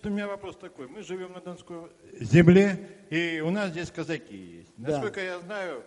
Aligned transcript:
Значит, 0.00 0.06
у 0.06 0.10
меня 0.16 0.28
вопрос 0.28 0.56
такой. 0.56 0.88
Мы 0.88 1.02
живем 1.02 1.32
на 1.32 1.40
Донской 1.42 1.76
земле, 2.20 2.78
и 3.10 3.40
у 3.40 3.50
нас 3.50 3.70
здесь 3.70 3.90
казаки 3.90 4.34
есть. 4.34 4.70
Да. 4.78 4.92
Насколько 4.92 5.20
я 5.20 5.38
знаю, 5.40 5.82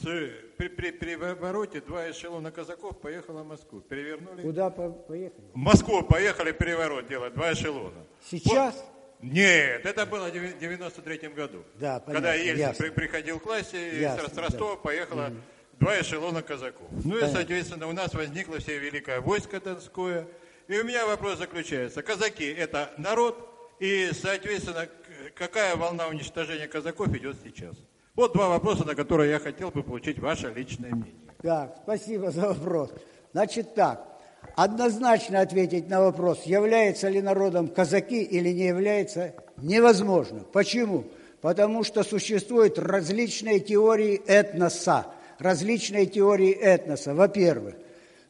с- 0.00 0.30
при, 0.56 0.68
при 0.68 0.90
перевороте 0.90 1.82
два 1.82 2.10
эшелона 2.10 2.50
казаков 2.50 2.98
поехало 3.02 3.42
в 3.42 3.46
Москву. 3.48 3.80
Перевернули. 3.80 4.40
Куда 4.42 4.70
по- 4.70 4.88
поехали? 4.90 5.42
В 5.52 5.56
Москву 5.56 6.02
поехали 6.02 6.52
переворот 6.52 7.08
делать, 7.08 7.34
два 7.34 7.52
эшелона. 7.52 8.06
Сейчас? 8.30 8.74
Вот. 8.74 8.84
Нет, 9.30 9.84
это 9.84 10.06
было 10.06 10.28
в 10.30 10.58
93 10.58 11.28
году. 11.34 11.62
Да, 11.74 12.00
понятно, 12.00 12.12
Когда 12.14 12.34
Ельцин 12.34 12.56
ясно. 12.58 12.84
при- 12.86 12.90
приходил 12.90 13.38
к 13.38 13.44
власти, 13.44 13.76
и 13.76 14.00
Ясно, 14.00 14.30
с 14.30 14.36
Ростова 14.38 14.76
поехало 14.76 15.30
два 15.78 16.00
эшелона 16.00 16.40
казаков. 16.42 16.88
Ну 17.04 17.16
и, 17.16 17.20
Понятно. 17.20 17.36
соответственно, 17.36 17.86
у 17.88 17.92
нас 17.92 18.14
возникло 18.14 18.58
все 18.60 18.78
великое 18.78 19.20
войско 19.20 19.60
Донское. 19.60 20.26
И 20.68 20.78
у 20.78 20.84
меня 20.84 21.06
вопрос 21.06 21.38
заключается. 21.38 22.02
Казаки– 22.02 22.44
это 22.58 22.92
народ, 22.96 23.51
и, 23.80 24.10
соответственно, 24.12 24.88
какая 25.34 25.76
волна 25.76 26.08
уничтожения 26.08 26.68
казаков 26.68 27.08
идет 27.14 27.36
сейчас? 27.44 27.76
Вот 28.14 28.34
два 28.34 28.48
вопроса, 28.48 28.84
на 28.84 28.94
которые 28.94 29.30
я 29.30 29.38
хотел 29.38 29.70
бы 29.70 29.82
получить 29.82 30.18
ваше 30.18 30.52
личное 30.52 30.90
мнение. 30.90 31.14
Так, 31.42 31.78
спасибо 31.82 32.30
за 32.30 32.48
вопрос. 32.48 32.90
Значит 33.32 33.74
так, 33.74 34.06
однозначно 34.54 35.40
ответить 35.40 35.88
на 35.88 36.00
вопрос, 36.00 36.42
является 36.44 37.08
ли 37.08 37.22
народом 37.22 37.68
казаки 37.68 38.22
или 38.22 38.50
не 38.50 38.66
является, 38.66 39.34
невозможно. 39.56 40.40
Почему? 40.52 41.06
Потому 41.40 41.82
что 41.82 42.04
существуют 42.04 42.78
различные 42.78 43.60
теории 43.60 44.22
этноса, 44.26 45.06
различные 45.38 46.06
теории 46.06 46.52
этноса, 46.52 47.14
во-первых. 47.14 47.74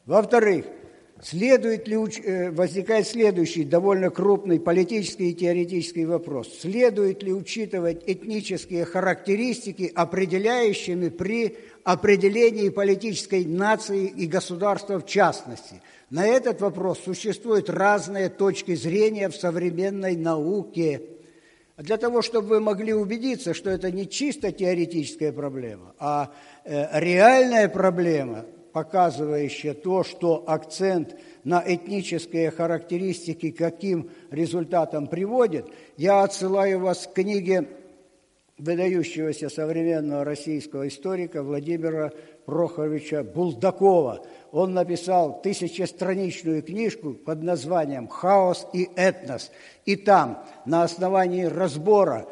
Во-вторых, 0.06 0.66
следует 1.22 1.86
ли, 1.86 1.96
уч- 1.96 2.22
э, 2.22 2.50
возникает 2.50 3.06
следующий 3.06 3.64
довольно 3.64 4.10
крупный 4.10 4.58
политический 4.58 5.30
и 5.30 5.34
теоретический 5.34 6.04
вопрос. 6.04 6.52
Следует 6.60 7.22
ли 7.22 7.32
учитывать 7.32 8.02
этнические 8.06 8.84
характеристики, 8.84 9.90
определяющими 9.94 11.08
при 11.08 11.56
определении 11.84 12.68
политической 12.68 13.44
нации 13.44 14.06
и 14.06 14.26
государства 14.26 14.98
в 14.98 15.06
частности? 15.06 15.80
На 16.10 16.26
этот 16.26 16.60
вопрос 16.60 17.00
существуют 17.04 17.70
разные 17.70 18.28
точки 18.28 18.74
зрения 18.74 19.28
в 19.28 19.36
современной 19.36 20.16
науке. 20.16 21.02
Для 21.78 21.96
того, 21.96 22.20
чтобы 22.20 22.48
вы 22.48 22.60
могли 22.60 22.92
убедиться, 22.92 23.54
что 23.54 23.70
это 23.70 23.90
не 23.90 24.08
чисто 24.08 24.52
теоретическая 24.52 25.32
проблема, 25.32 25.94
а 25.98 26.32
э, 26.64 27.00
реальная 27.00 27.68
проблема, 27.68 28.44
показывающая 28.72 29.74
то, 29.74 30.04
что 30.04 30.44
акцент 30.46 31.16
на 31.44 31.62
этнические 31.64 32.50
характеристики 32.50 33.50
каким 33.50 34.10
результатом 34.30 35.06
приводит, 35.06 35.66
я 35.96 36.22
отсылаю 36.22 36.80
вас 36.80 37.06
к 37.06 37.12
книге 37.14 37.68
выдающегося 38.58 39.48
современного 39.48 40.24
российского 40.24 40.86
историка 40.86 41.42
Владимира 41.42 42.12
Прохоровича 42.46 43.24
Булдакова. 43.24 44.24
Он 44.52 44.74
написал 44.74 45.40
тысячестраничную 45.42 46.62
книжку 46.62 47.14
под 47.14 47.42
названием 47.42 48.06
«Хаос 48.06 48.66
и 48.72 48.88
этнос». 48.94 49.50
И 49.84 49.96
там, 49.96 50.44
на 50.64 50.84
основании 50.84 51.44
разбора, 51.44 52.28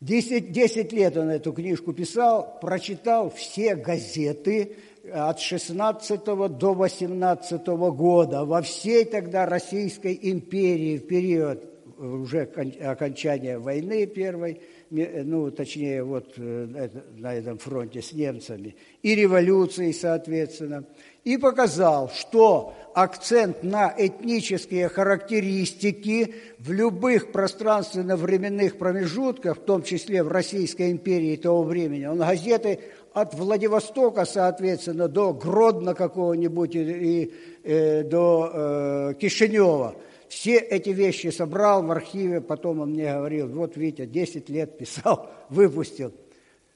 10, 0.00 0.52
10 0.52 0.92
лет 0.92 1.16
он 1.16 1.30
эту 1.30 1.52
книжку 1.52 1.92
писал, 1.92 2.58
прочитал 2.60 3.30
все 3.30 3.74
газеты 3.74 4.76
от 5.12 5.40
16 5.40 6.24
до 6.24 6.74
18 6.74 7.66
года 7.66 8.44
во 8.44 8.62
всей 8.62 9.04
тогда 9.04 9.46
Российской 9.46 10.18
империи 10.20 10.98
в 10.98 11.06
период 11.06 11.64
уже 11.98 12.46
кон- 12.46 12.72
окончания 12.80 13.58
войны 13.58 14.06
первой, 14.06 14.60
ме- 14.90 15.22
ну, 15.24 15.50
точнее, 15.50 16.04
вот 16.04 16.34
э, 16.36 16.88
на 17.16 17.34
этом 17.34 17.58
фронте 17.58 18.02
с 18.02 18.12
немцами, 18.12 18.76
и 19.02 19.14
революции, 19.14 19.92
соответственно, 19.92 20.84
и 21.24 21.36
показал, 21.36 22.10
что 22.10 22.74
акцент 22.94 23.62
на 23.62 23.92
этнические 23.96 24.88
характеристики 24.88 26.34
в 26.58 26.72
любых 26.72 27.32
пространственно-временных 27.32 28.78
промежутках, 28.78 29.58
в 29.58 29.64
том 29.64 29.82
числе 29.82 30.22
в 30.22 30.28
Российской 30.28 30.90
империи 30.90 31.36
того 31.36 31.64
времени, 31.64 32.06
он 32.06 32.18
газеты 32.18 32.80
от 33.20 33.34
Владивостока, 33.34 34.24
соответственно, 34.24 35.08
до 35.08 35.32
Гродно 35.32 35.94
какого-нибудь 35.94 36.74
и, 36.74 36.80
и, 36.80 37.34
э, 37.64 38.02
до 38.04 38.50
э, 38.52 39.14
Кишинева, 39.20 39.96
все 40.28 40.56
эти 40.56 40.90
вещи 40.90 41.28
собрал 41.28 41.82
в 41.82 41.90
архиве, 41.90 42.40
потом 42.40 42.80
он 42.80 42.90
мне 42.90 43.12
говорил, 43.12 43.48
вот 43.48 43.76
Витя, 43.76 44.06
10 44.06 44.48
лет 44.48 44.78
писал, 44.78 45.30
выпустил. 45.48 46.12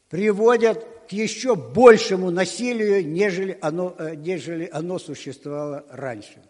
Приводят 0.09 0.87
к 1.09 1.13
еще 1.13 1.55
большему 1.55 2.31
насилию, 2.31 3.07
нежели 3.07 3.57
оно, 3.61 3.95
э, 3.99 4.15
нежели 4.15 4.69
оно 4.73 4.99
существовало 4.99 5.85
раньше. 5.91 6.43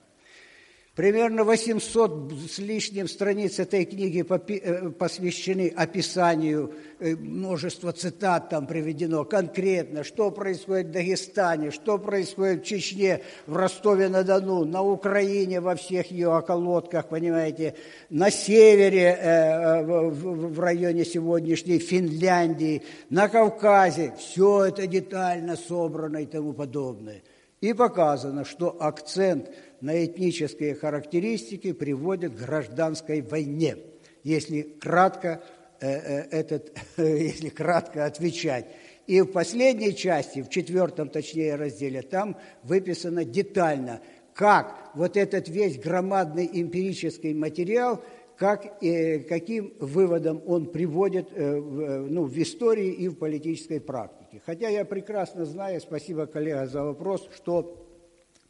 Примерно 0.94 1.44
800 1.44 2.32
с 2.50 2.58
лишним 2.58 3.08
страниц 3.08 3.58
этой 3.58 3.86
книги 3.86 4.22
э, 4.22 4.91
посвящены 4.91 5.72
описанию, 5.75 6.75
э, 6.98 7.16
множество 7.16 7.94
цитат 7.94 8.50
там 8.50 8.66
приведено 8.66 9.25
конкретно, 9.25 10.04
что 10.04 10.30
происходит 10.30 10.88
в 10.88 10.91
Дагестане, 10.91 11.70
что 11.70 11.97
происходит 11.97 12.60
в 12.60 12.66
Чечне, 12.66 13.22
в 13.47 13.56
Ростове-на-Дону, 13.56 14.66
на 14.66 14.82
Украине, 14.82 15.62
во 15.62 15.76
всех 15.76 16.10
ее 16.10 16.28
околотках, 16.28 17.09
понимаете, 17.09 17.74
на 18.10 18.30
севере, 18.30 19.16
э, 19.19 19.82
в 19.82 20.60
районе 20.60 21.06
сегодняшней 21.06 21.78
Финляндии, 21.78 22.82
на 23.09 23.30
Кавказе. 23.30 24.12
Все 24.19 24.66
это 24.66 24.86
детально 24.86 25.56
собрано 25.56 26.19
и 26.19 26.26
тому 26.26 26.53
подобное. 26.53 27.22
И 27.62 27.72
показано, 27.72 28.44
что 28.44 28.76
акцент 28.78 29.48
на 29.82 30.04
этнические 30.04 30.75
характеристики 30.75 31.72
приводит 31.72 32.34
к 32.34 32.38
гражданской 32.38 33.20
войне, 33.20 33.76
если 34.22 34.62
кратко, 34.62 35.43
э, 35.81 35.88
э, 35.88 36.28
этот, 36.31 36.72
если 36.97 37.48
кратко 37.50 38.06
отвечать. 38.06 38.66
И 39.06 39.21
в 39.21 39.26
последней 39.26 39.94
части, 39.94 40.41
в 40.41 40.48
четвертом, 40.48 41.09
точнее, 41.09 41.56
разделе, 41.56 42.03
там 42.03 42.37
выписано 42.62 43.25
детально, 43.25 44.00
как 44.32 44.91
вот 44.94 45.16
этот 45.16 45.48
весь 45.48 45.78
громадный 45.78 46.48
эмпирический 46.50 47.34
материал, 47.34 48.03
как, 48.37 48.82
э, 48.82 49.19
каким 49.21 49.75
выводом 49.81 50.42
он 50.47 50.66
приводит 50.66 51.28
э, 51.32 51.59
в, 51.59 51.81
э, 51.81 51.98
ну, 52.09 52.25
в 52.25 52.37
истории 52.38 52.92
и 52.92 53.09
в 53.09 53.16
политической 53.16 53.81
практике. 53.81 54.41
Хотя 54.47 54.69
я 54.69 54.84
прекрасно 54.84 55.44
знаю, 55.44 55.81
спасибо, 55.81 56.26
коллега, 56.26 56.66
за 56.66 56.84
вопрос, 56.84 57.28
что 57.34 57.91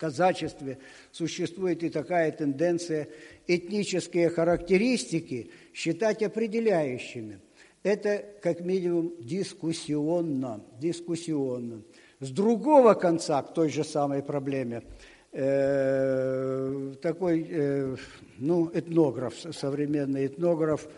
казачестве 0.02 0.78
существует 1.12 1.84
и 1.84 1.88
такая 1.88 2.32
тенденция 2.32 3.08
этнические 3.46 4.30
характеристики 4.30 5.52
считать 5.72 6.24
определяющими. 6.24 7.38
Это 7.84 8.24
как 8.42 8.60
минимум 8.60 9.12
дискуссионно, 9.20 10.60
дискуссионно. 10.80 11.82
С 12.18 12.30
другого 12.30 12.94
конца 12.94 13.40
к 13.42 13.54
той 13.54 13.68
же 13.68 13.84
самой 13.84 14.24
проблеме 14.24 14.82
э, 15.30 16.94
такой, 17.00 17.46
э, 17.48 17.96
ну, 18.38 18.70
этнограф, 18.74 19.34
современный 19.52 20.26
этнограф, 20.26 20.88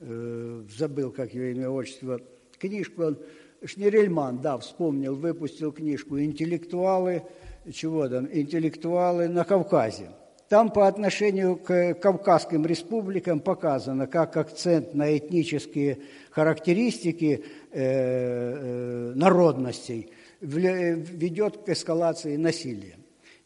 э, 0.00 0.62
забыл, 0.78 1.10
как 1.10 1.34
его 1.34 1.46
имя, 1.46 1.68
отчество, 1.68 2.20
книжку 2.58 3.02
он, 3.02 3.18
Шнирельман, 3.64 4.40
да, 4.40 4.58
вспомнил, 4.58 5.14
выпустил 5.14 5.72
книжку 5.72 6.18
«Интеллектуалы», 6.20 7.22
чего 7.70 8.08
там, 8.08 8.28
«Интеллектуалы 8.32 9.28
на 9.28 9.44
Кавказе». 9.44 10.10
Там 10.48 10.70
по 10.70 10.86
отношению 10.86 11.56
к 11.56 11.94
Кавказским 11.94 12.66
республикам 12.66 13.40
показано, 13.40 14.06
как 14.06 14.36
акцент 14.36 14.92
на 14.92 15.16
этнические 15.16 16.00
характеристики 16.30 17.44
э, 17.70 17.80
э, 17.80 19.12
народностей 19.14 20.10
вля- 20.42 20.94
ведет 20.94 21.58
к 21.58 21.68
эскалации 21.70 22.36
насилия. 22.36 22.96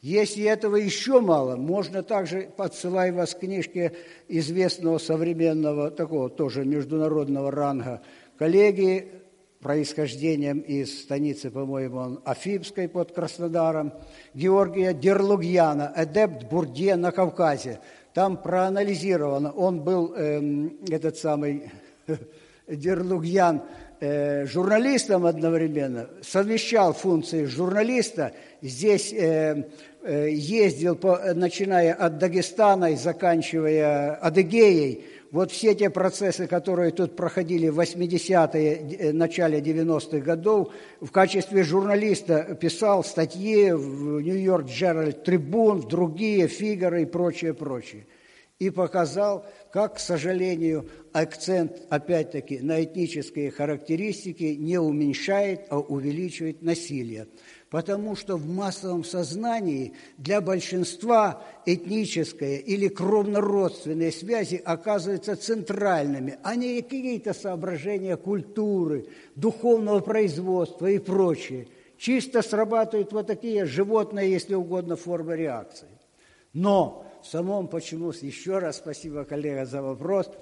Если 0.02 0.44
этого 0.44 0.76
еще 0.76 1.20
мало, 1.20 1.56
можно 1.56 2.02
также, 2.02 2.48
подсылаю 2.56 3.14
вас 3.14 3.34
к 3.34 3.40
книжке 3.40 3.92
известного 4.28 4.98
современного, 4.98 5.90
такого 5.90 6.28
тоже 6.28 6.64
международного 6.64 7.50
ранга 7.50 8.02
коллеги, 8.36 9.08
происхождением 9.60 10.60
из 10.60 11.02
станицы, 11.02 11.50
по-моему, 11.50 11.98
он 11.98 12.20
Афипской 12.24 12.88
под 12.88 13.12
Краснодаром, 13.12 13.92
Георгия 14.34 14.92
Дерлугьяна, 14.92 15.88
адепт 15.88 16.44
Бурдье 16.44 16.96
на 16.96 17.12
Кавказе. 17.12 17.80
Там 18.14 18.36
проанализировано, 18.36 19.52
он 19.52 19.80
был, 19.82 20.14
эм, 20.14 20.78
этот 20.88 21.16
самый 21.16 21.70
Дерлугьян, 22.66 23.62
э, 24.00 24.46
журналистом 24.46 25.26
одновременно, 25.26 26.08
совмещал 26.22 26.92
функции 26.92 27.44
журналиста, 27.44 28.32
здесь 28.62 29.12
э, 29.12 29.64
э, 30.02 30.30
ездил, 30.30 30.96
по, 30.96 31.18
начиная 31.34 31.94
от 31.94 32.18
Дагестана 32.18 32.92
и 32.92 32.96
заканчивая 32.96 34.14
Адыгеей, 34.14 35.04
вот 35.30 35.50
все 35.50 35.74
те 35.74 35.90
процессы, 35.90 36.46
которые 36.46 36.92
тут 36.92 37.16
проходили 37.16 37.68
в 37.68 37.80
80-е, 37.80 38.96
э, 38.98 39.12
начале 39.12 39.60
90-х 39.60 40.18
годов, 40.18 40.72
в 41.00 41.10
качестве 41.10 41.62
журналиста 41.62 42.56
писал 42.60 43.04
статьи 43.04 43.72
в 43.72 44.20
Нью-Йорк 44.20 44.66
Джеральд 44.66 45.24
Трибун, 45.24 45.80
другие, 45.80 46.48
Фигаро 46.48 47.00
и 47.00 47.06
прочее, 47.06 47.54
прочее. 47.54 48.06
И 48.58 48.70
показал, 48.70 49.44
как, 49.70 49.96
к 49.96 49.98
сожалению, 49.98 50.88
акцент, 51.12 51.82
опять-таки, 51.90 52.60
на 52.60 52.82
этнические 52.82 53.50
характеристики 53.50 54.56
не 54.58 54.78
уменьшает, 54.78 55.66
а 55.68 55.78
увеличивает 55.78 56.62
насилие 56.62 57.26
потому 57.70 58.14
что 58.14 58.36
в 58.36 58.46
массовом 58.46 59.04
сознании 59.04 59.92
для 60.18 60.40
большинства 60.40 61.42
этнические 61.66 62.60
или 62.60 62.88
кровнородственные 62.88 64.12
связи 64.12 64.60
оказываются 64.64 65.36
центральными, 65.36 66.38
а 66.42 66.54
не 66.54 66.80
какие-то 66.80 67.34
соображения 67.34 68.16
культуры, 68.16 69.06
духовного 69.34 70.00
производства 70.00 70.86
и 70.86 70.98
прочее. 70.98 71.68
Чисто 71.98 72.42
срабатывают 72.42 73.12
вот 73.12 73.26
такие 73.26 73.64
животные, 73.64 74.30
если 74.30 74.54
угодно, 74.54 74.96
формы 74.96 75.36
реакции. 75.36 75.88
Но 76.52 77.05
самом 77.26 77.68
почему, 77.68 78.10
еще 78.10 78.58
раз 78.58 78.78
спасибо, 78.78 79.24
коллега, 79.24 79.66
за 79.66 79.82
вопрос– 79.82 80.30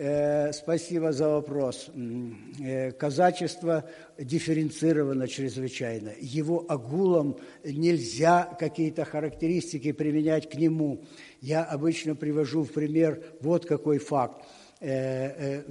Э, 0.00 0.52
спасибо 0.52 1.10
за 1.10 1.28
вопрос. 1.28 1.90
Э, 2.60 2.92
казачество 2.92 3.84
дифференцировано 4.16 5.26
чрезвычайно. 5.26 6.12
Его 6.20 6.64
огулом 6.68 7.36
нельзя 7.64 8.44
какие-то 8.60 9.04
характеристики 9.04 9.90
применять 9.90 10.48
к 10.48 10.54
нему. 10.54 11.02
Я 11.40 11.64
обычно 11.64 12.14
привожу 12.14 12.62
в 12.62 12.72
пример 12.72 13.24
вот 13.40 13.66
какой 13.66 13.98
факт. 13.98 14.46
Э, 14.80 15.62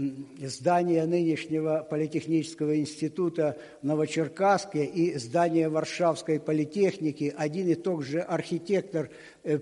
здание 0.42 1.06
нынешнего 1.06 1.88
политехнического 1.89 2.77
института 2.77 3.57
в 3.81 3.86
Новочеркасске 3.86 4.83
и 4.83 5.18
здание 5.18 5.69
Варшавской 5.69 6.39
политехники 6.39 7.33
один 7.38 7.69
и 7.69 7.75
тот 7.75 8.04
же 8.04 8.19
архитектор 8.19 9.09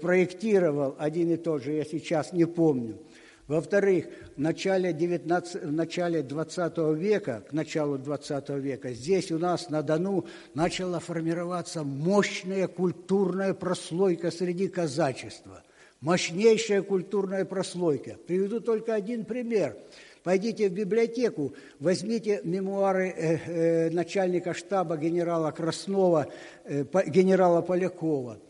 проектировал, 0.01 0.95
один 0.97 1.31
и 1.31 1.37
тот 1.37 1.63
же, 1.63 1.73
я 1.73 1.85
сейчас 1.85 2.33
не 2.33 2.45
помню– 2.45 2.97
во-вторых, 3.47 4.07
в 4.35 4.39
начале, 4.41 4.91
19, 4.91 5.65
в 5.65 5.71
начале 5.71 6.23
20 6.23 6.77
века, 6.97 7.43
к 7.47 7.53
началу 7.53 7.99
20 7.99 8.49
века, 8.49 8.91
здесь 8.93 9.31
у 9.31 9.37
нас 9.37 9.69
на 9.69 9.83
Дону 9.83 10.25
начала 10.55 10.99
формироваться 10.99 11.83
мощная 11.83 12.67
культурная 12.67 13.53
прослойка 13.53 14.31
среди 14.31 14.67
казачества. 14.67 15.61
Мощнейшая 16.05 16.83
культурная 16.83 17.45
прослойка. 17.45 18.15
Приведу 18.27 18.59
только 18.59 18.93
один 18.93 19.25
пример. 19.25 19.75
Пойдите 20.21 20.69
в 20.69 20.71
библиотеку, 20.71 21.55
возьмите 21.79 22.41
мемуары 22.43 23.07
э, 23.07 23.37
э, 23.47 23.89
начальника 23.89 24.53
штаба 24.53 24.97
генерала 24.97 25.49
Краснова, 25.49 26.27
э, 26.65 26.85
генерала 27.07 27.63
Полякова– 27.63 28.37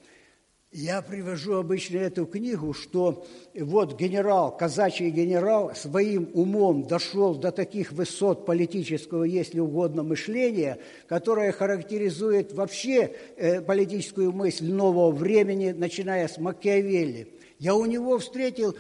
я 0.78 1.02
привожу 1.02 1.54
обычно 1.54 2.00
эту 2.00 2.26
книгу, 2.26 2.74
что 2.74 3.26
вот 3.58 3.98
генерал, 3.98 4.58
казачий 4.58 5.10
генерал 5.10 5.74
своим 5.74 6.30
умом 6.34 6.84
дошел 6.84 7.34
до 7.34 7.54
таких 7.54 7.94
высот 7.94 8.46
политического, 8.46 9.24
если 9.24 9.62
угодно, 9.62 10.04
мышления, 10.04 10.78
которое 11.08 11.54
характеризует 11.54 12.52
вообще 12.52 13.14
э, 13.38 13.62
политическую 13.62 14.34
мысль 14.34 14.70
нового 14.70 15.12
времени, 15.12 15.72
начиная 15.72 16.28
с 16.28 16.38
Макиавелли. 16.40 17.30
Я 17.60 17.76
у 17.76 17.86
него 17.86 18.18
встретил 18.20 18.76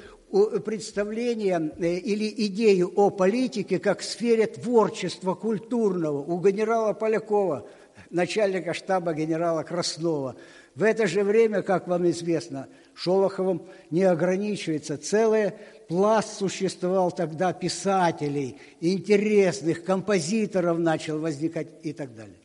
представление 0.65 1.71
э, 1.77 1.95
или 1.95 2.33
идею 2.47 2.91
о 2.95 3.09
политике 3.09 3.79
как 3.79 4.01
сфере 4.01 4.47
творчества 4.47 5.33
культурного 5.33 6.17
у 6.17 6.39
генерала 6.41 6.93
Полякова, 6.93 7.67
начальника 8.09 8.73
штаба 8.73 9.13
генерала 9.13 9.63
Краснова– 9.63 10.35
в 10.75 10.83
это 10.83 11.07
же 11.07 11.23
время, 11.23 11.61
как 11.61 11.87
вам 11.87 12.09
известно, 12.09 12.67
Шолоховым 12.93 13.67
не 13.91 14.03
ограничивается. 14.03 14.97
Целый 14.97 15.53
пласт 15.87 16.37
существовал 16.37 17.11
тогда 17.11 17.53
писателей, 17.53 18.59
интересных, 18.81 19.85
композиторов 19.85 20.77
начал 20.77 21.19
возникать 21.19 21.67
и 21.83 21.93
так 21.93 22.13
далее. 22.13 22.35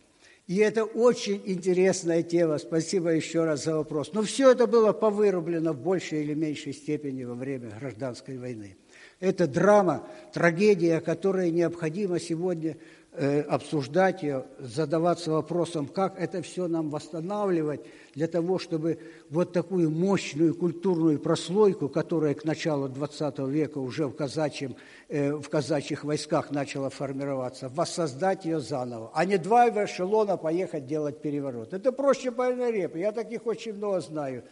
И 0.46 0.56
это 0.56 0.84
очень 0.84 1.40
интересная 1.44 2.22
тема. 2.22 2.58
Спасибо 2.58 3.10
еще 3.10 3.44
раз 3.44 3.64
за 3.64 3.76
вопрос. 3.76 4.12
Но 4.12 4.22
все 4.22 4.50
это 4.50 4.66
было 4.66 4.92
повырублено 4.92 5.72
в 5.72 5.80
большей 5.80 6.22
или 6.22 6.34
меньшей 6.34 6.72
степени 6.72 7.24
во 7.24 7.34
время 7.34 7.70
гражданской 7.78 8.36
войны. 8.36 8.76
Это 9.20 9.46
драма, 9.46 10.08
трагедия, 10.32 11.00
которая 11.00 11.50
необходимо 11.50 12.18
сегодня 12.18 12.76
обсуждать 13.12 14.22
ее, 14.22 14.44
задаваться 14.58 15.32
вопросом, 15.32 15.88
как 15.88 16.18
это 16.18 16.42
все 16.42 16.68
нам 16.68 16.90
восстанавливать 16.90 17.80
для 18.14 18.28
того, 18.28 18.58
чтобы 18.58 18.98
вот 19.28 19.52
такую 19.52 19.90
мощную 19.90 20.54
культурную 20.54 21.18
прослойку, 21.18 21.88
которая 21.88 22.34
к 22.34 22.44
началу 22.44 22.88
XX 22.88 23.50
века 23.50 23.78
уже 23.78 24.06
в, 24.06 24.14
казачьем, 24.14 24.76
э, 25.08 25.32
в 25.32 25.48
казачьих 25.48 26.04
войсках 26.04 26.50
начала 26.50 26.88
формироваться, 26.88 27.68
воссоздать 27.68 28.44
ее 28.44 28.60
заново, 28.60 29.10
а 29.12 29.24
не 29.24 29.38
два 29.38 29.68
эшелона 29.68 30.36
поехать 30.36 30.86
делать 30.86 31.20
переворот. 31.20 31.72
Это 31.72 31.92
проще 31.92 32.30
больной 32.30 32.72
репы. 32.72 32.98
Я 32.98 33.12
таких 33.12 33.46
очень 33.46 33.74
много 33.74 34.00
знаю. 34.00 34.44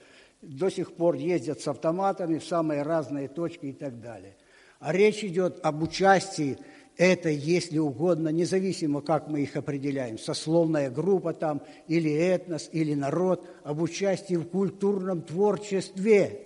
До 0.42 0.68
сих 0.68 0.92
пор 0.94 1.14
ездят 1.14 1.60
с 1.60 1.68
автоматами 1.68 2.38
в 2.38 2.44
самые 2.44 2.82
разные 2.82 3.28
точки 3.28 3.66
и 3.66 3.72
так 3.72 4.00
далее. 4.00 4.36
А 4.78 4.92
речь 4.92 5.24
идет 5.24 5.58
об 5.62 5.82
участии 5.82 6.58
это, 6.98 7.28
если 7.28 7.78
угодно, 7.78 8.28
независимо, 8.30 9.00
как 9.00 9.28
мы 9.28 9.42
их 9.42 9.56
определяем, 9.56 10.18
сословная 10.18 10.90
группа 10.90 11.32
там, 11.32 11.62
или 11.86 12.12
этнос, 12.12 12.68
или 12.72 12.94
народ, 12.94 13.46
об 13.62 13.80
участии 13.80 14.34
в 14.34 14.44
культурном 14.44 15.22
творчестве. 15.22 16.40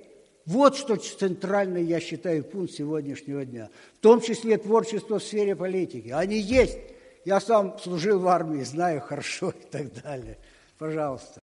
Вот 0.45 0.77
что 0.77 0.97
центральный, 0.97 1.83
я 1.83 2.01
считаю, 2.01 2.45
пункт 2.45 2.75
сегодняшнего 2.75 3.47
дня. 3.47 3.71
В 3.95 4.01
том 4.01 4.21
числе 4.21 4.59
творчество 4.59 5.19
в 5.19 5.25
сфере 5.25 5.57
политики. 5.57 6.09
Они 6.09 6.39
есть. 6.39 6.79
Я 7.25 7.41
сам 7.41 7.79
служил 7.79 8.19
в 8.19 8.29
армии, 8.29 8.63
знаю 8.63 9.01
хорошо 9.01 9.51
и 9.59 9.71
так 9.71 10.03
далее. 10.03 10.37
Пожалуйста. 10.79 11.42